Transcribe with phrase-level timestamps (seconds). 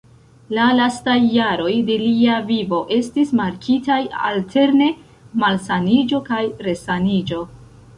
[0.57, 4.01] La lastaj jaroj de lia vivo estis markitaj
[4.33, 4.93] alterne
[5.45, 7.49] malsaniĝo kaj resaniĝo.